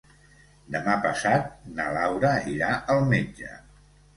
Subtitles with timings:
[0.75, 1.45] Demà passat
[1.81, 3.53] na Laura irà al metge.